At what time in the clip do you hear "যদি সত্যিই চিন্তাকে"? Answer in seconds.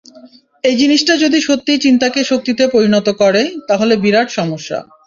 1.17-2.19